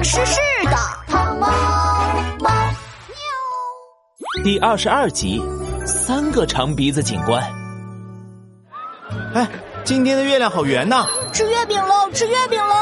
[0.00, 0.76] 唐诗诗的
[1.08, 1.46] 汤猫
[2.38, 2.50] 猫
[3.10, 4.42] 喵。
[4.42, 5.42] 第二十二集，
[5.84, 7.42] 三个长鼻子警官。
[9.34, 9.46] 哎，
[9.84, 11.04] 今天的月亮好圆呐！
[11.34, 12.74] 吃月饼喽，吃月饼喽！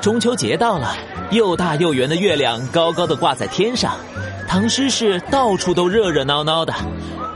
[0.00, 0.96] 中秋节到了，
[1.30, 3.94] 又大又圆的月亮高高的挂在天上，
[4.48, 6.74] 唐诗诗到处都热热闹闹的，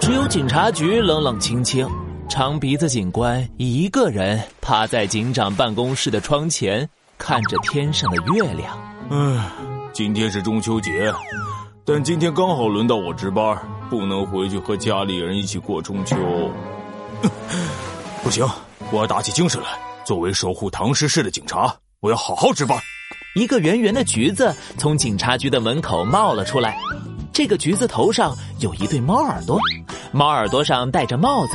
[0.00, 1.86] 只有警察局冷冷清清。
[2.26, 8.74] 长鼻子警官一个人趴在警长办公室的窗前，看着天上的月亮。
[9.10, 9.50] 唉，
[9.92, 11.12] 今天是中秋节，
[11.84, 13.56] 但今天刚好轮到我值班，
[13.90, 16.16] 不能回去和家里人一起过中秋。
[18.24, 18.48] 不行，
[18.90, 19.66] 我要打起精神来。
[20.04, 22.78] 作为守护唐诗市的警察，我要好好值班。
[23.34, 26.78] 一个圆圆的橘子从警察局的门口冒了出来，
[27.30, 29.60] 这个橘子头上有一对猫耳朵，
[30.12, 31.52] 猫耳朵上戴着帽子。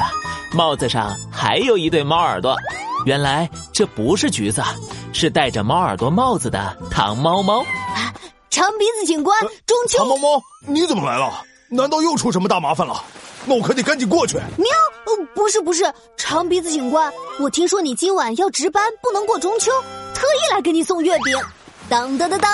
[0.56, 2.56] 帽子上还有一对猫耳朵，
[3.06, 4.64] 原来这不是橘子，
[5.20, 7.62] 是戴着猫耳朵帽子的糖猫猫。
[8.50, 9.98] 长鼻子警官，中秋。
[9.98, 11.44] 糖猫猫，你怎么来了？
[11.70, 13.04] 难道又出什么大麻烦了？
[13.44, 14.38] 那我可得赶紧过去。
[14.56, 14.66] 喵，
[15.36, 19.74] 不是不是，长鼻子警官，我听说你今晚要值班，不能过中秋，
[20.14, 21.38] 特意来给你送月饼。
[21.90, 22.50] 当当当当。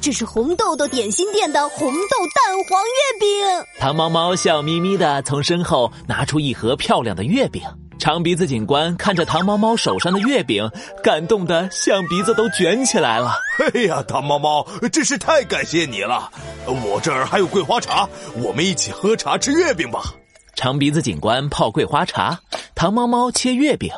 [0.00, 1.92] 这是红豆豆点心店的红豆
[2.36, 3.66] 蛋黄月饼。
[3.80, 7.64] 糖猫猫笑眯眯的从身后拿出一盒漂亮的月饼。
[7.98, 10.70] 长鼻子警官看着糖猫猫手上的月饼，
[11.02, 13.34] 感动的象鼻子都卷起来了。
[13.74, 16.30] 哎呀，糖猫猫，真是太感谢你了！
[16.66, 20.14] 我这儿还有桂花茶，我们一起喝茶吃月饼吧。
[20.54, 22.40] 长鼻子警官泡桂花茶，
[22.74, 23.90] 糖猫猫切月饼。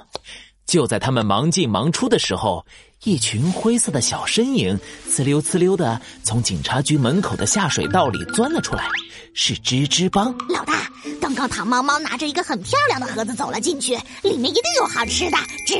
[0.67, 2.64] 就在他们忙进忙出的时候。
[3.05, 8.89] 一群灰色的小身影，呲溜呲溜的从警察局门口的下水道里钻了出来，
[9.34, 10.91] 是吱吱帮老大。
[11.27, 15.36] 刚刚糖猫猫拿着一个很漂亮的盒子走了进去，里面一定有好吃的。
[15.66, 15.74] 吱，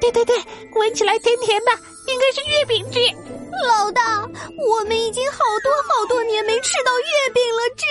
[0.00, 0.36] 对对对，
[0.74, 1.70] 闻起来甜甜的，
[2.08, 2.98] 应该是月饼汁。
[3.68, 7.62] 老大，我们已经好多好多年没吃到月饼了。
[7.76, 7.84] 吱，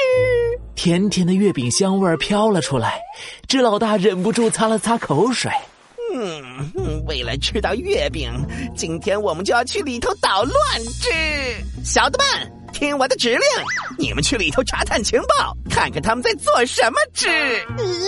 [0.76, 3.00] 甜甜的月饼香味飘了出来，
[3.48, 5.50] 吱老大忍不住擦了擦口水。
[6.14, 8.30] 嗯，为了吃到月饼，
[8.76, 10.58] 今天我们就要去里头捣乱。
[11.00, 11.10] 之
[11.82, 12.52] 小的们，
[12.84, 13.40] 听我的指令，
[13.98, 17.00] 你们去里头查探情报，看看他们在做什么。
[17.14, 17.30] 之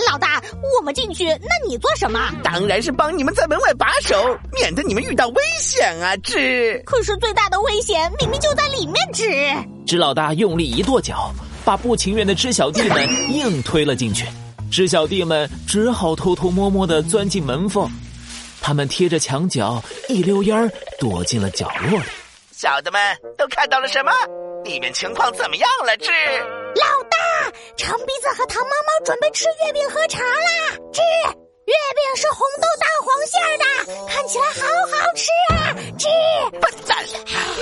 [0.06, 0.38] 老大，
[0.76, 2.30] 我们进去，那你做什么？
[2.44, 6.14] 当然是帮你们在门外把守，免得你们遇到危险啊。
[6.18, 8.96] 之可是最大的危险明明就在里面。
[9.14, 9.56] 之
[9.86, 11.32] 知老大用力一跺脚，
[11.64, 14.26] 把不情愿的知小弟们硬推了进去。
[14.70, 17.90] 知小弟们只好偷偷摸摸的钻进门缝，
[18.60, 22.06] 他们贴着墙角一溜烟儿躲进了角落里。
[22.52, 23.00] 小的们
[23.38, 24.12] 都看到了什么？
[24.66, 25.96] 里面情况怎么样了？
[25.96, 27.16] 智老大，
[27.76, 30.76] 长鼻子和糖猫猫准备吃月饼喝茶啦！
[30.92, 31.00] 智
[31.66, 35.72] 月饼是红豆蛋黄馅的，看起来好好吃啊！
[35.96, 36.08] 智
[36.58, 37.04] 笨蛋，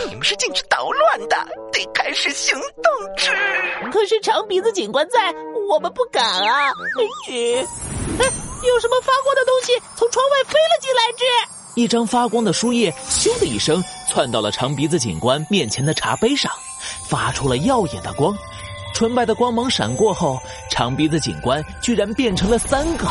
[0.09, 1.37] 你们是进去捣乱的，
[1.71, 3.17] 得开始行动！
[3.17, 3.31] 智
[3.93, 5.33] 可是长鼻子警官在。
[5.69, 6.73] 我们不敢啊！
[7.27, 8.25] 吱，哎，
[8.67, 11.03] 有什么发光的东西从窗外飞了进来？
[11.13, 11.25] 吱，
[11.75, 16.53] 一张发光的书页咻的一声窜到了长鼻子警官面前的茶杯上，
[17.09, 18.35] 发出了耀眼的光。
[18.95, 20.39] 纯白的光芒闪过后，
[20.71, 23.09] 长鼻子警官居然变成了三个，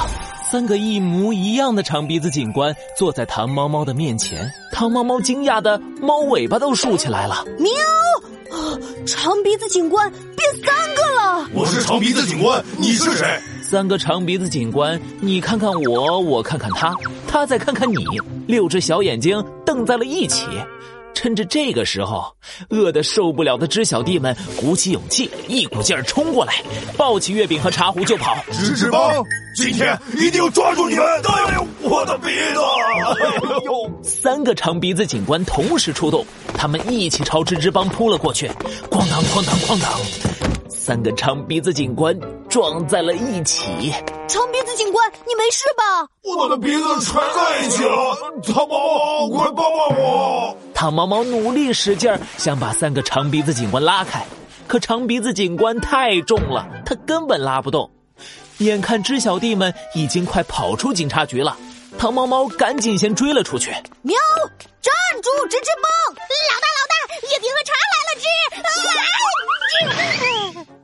[0.49, 4.49] 三个一模一样的长鼻子警官坐在唐猫猫的面前。
[4.71, 7.45] 唐猫猫惊讶的猫尾巴都竖起来了。
[7.59, 7.69] 喵！
[9.05, 11.49] 长鼻子警官变三个了！
[11.53, 13.27] 我是长鼻子警官，你是谁？
[13.61, 16.95] 三个长鼻子警官，你看看我，我看看他，
[17.27, 18.05] 他再看看你，
[18.47, 20.45] 六只小眼睛瞪在了一起。
[21.23, 22.35] 趁着这个时候，
[22.67, 26.61] 饿得受不了的知小弟们鼓起勇气，一股劲儿冲过来，
[26.97, 28.35] 抱起月饼和茶壶就跑。
[28.51, 29.23] 知识帮，
[29.55, 31.05] 今天一定要抓住你们！
[31.05, 32.59] 哎呦，我的鼻子！
[32.59, 36.25] 哎呦，三个长鼻子警官同时出动，
[36.57, 38.49] 他们一起朝吱吱帮扑了过去，
[38.91, 39.89] 哐当哐当哐当。
[40.67, 42.13] 三个长鼻子警官
[42.49, 43.63] 撞在了一起。
[44.27, 46.05] 长鼻子警官，你没事吧？
[46.21, 50.32] 我的鼻子全在一起了，糖猫猫，快帮帮我！
[50.83, 54.21] 糖猫猫努力使劲儿，想把三个长鼻子警官拉开，
[54.67, 57.89] 可长鼻子警官太重了，他根本拉不动。
[58.57, 61.57] 眼看知小弟们已经快跑出警察局了，
[61.97, 63.71] 糖猫猫赶紧先追了出去。
[64.01, 64.17] 喵！
[64.81, 65.29] 站住！
[65.47, 65.87] 吱吱蹦！
[66.51, 66.93] 老大，老大，
[67.31, 68.19] 月饼和茶来了！
[68.19, 68.27] 吱！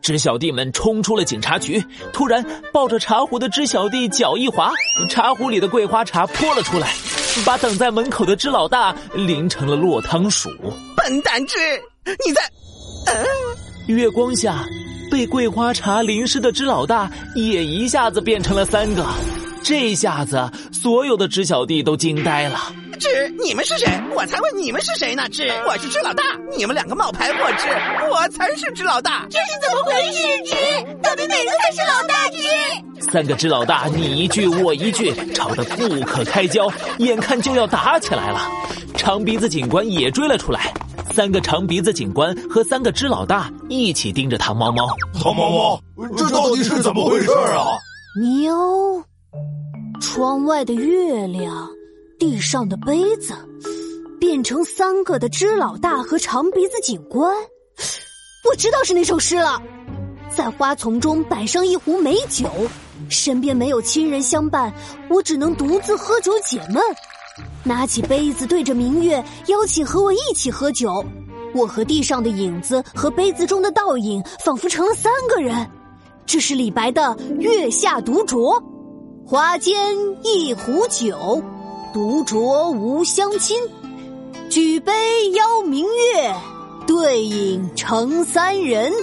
[0.01, 4.71] 知小弟们冲出了警察局，突然抱着茶壶的知小弟脚一滑，
[5.09, 6.87] 茶壶里的桂花茶泼了出来，
[7.43, 10.49] 把等在门口的知老大淋成了落汤鼠。
[10.95, 11.57] 笨蛋知，
[12.25, 12.41] 你在……
[13.07, 13.25] 嗯，
[13.87, 14.63] 月光下，
[15.11, 19.05] 被桂花茶淋湿的知老大也一下子变成了三个。
[19.63, 22.73] 这下子，所有的知小弟都惊呆了。
[22.99, 23.87] 吱，你们是谁？
[24.13, 25.23] 我才问你们是谁呢？
[25.31, 26.23] 吱，我是吱老大，
[26.57, 29.25] 你们两个冒牌货，吱，我才是吱老大。
[29.29, 30.21] 这是怎么回事？
[30.43, 32.29] 吱，到底哪个才是老大？
[32.31, 36.69] 吱，三个吱老大你一句我一句，吵得不可开交，
[36.99, 38.39] 眼看就要打起来了。
[38.95, 40.73] 长鼻子警官也追了出来，
[41.11, 44.87] 三个长鼻子警官和三个支老大一起盯着唐猫猫。
[45.13, 45.81] 唐猫猫，
[46.17, 47.65] 这到底是怎么回事啊？
[48.19, 48.53] 喵！
[50.01, 51.69] 窗外的月亮，
[52.19, 53.33] 地上的杯子，
[54.19, 57.33] 变成三个的支老大和长鼻子警官。
[58.49, 59.61] 我知道是哪首诗了，
[60.29, 62.49] 在花丛中摆上一壶美酒，
[63.09, 64.71] 身边没有亲人相伴，
[65.09, 66.81] 我只能独自喝酒解闷。
[67.63, 71.03] 拿起杯子，对着明月，邀请和我一起喝酒。
[71.53, 75.69] 我和地上的影子和杯子中的倒影，仿佛成了三个人。
[76.25, 77.01] 这是李白的
[77.37, 78.59] 《月下独酌》
[79.25, 81.41] ：“花间一壶酒，
[81.93, 83.57] 独酌无相亲。
[84.49, 84.91] 举杯
[85.31, 86.35] 邀明月，
[86.85, 88.93] 对影成三人。”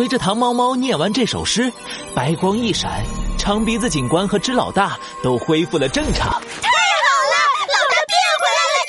[0.00, 1.70] 随着唐猫猫念完这首诗，
[2.14, 3.04] 白光一闪，
[3.36, 6.40] 长鼻子警官和芝老大都恢复了正常。
[6.62, 6.70] 太
[7.04, 7.36] 好了，
[7.68, 8.80] 老大变回来了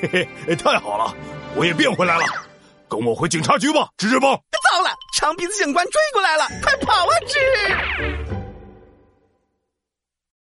[0.00, 1.14] 嘿嘿，太好了，
[1.54, 2.24] 我也变回来了，
[2.88, 4.30] 跟我回警察局吧，吱吱猫。
[4.70, 4.88] 糟了，
[5.18, 8.21] 长鼻子警官追过来了，快跑啊，吱！